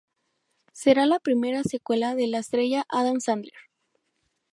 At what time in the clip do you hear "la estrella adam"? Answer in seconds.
2.25-3.19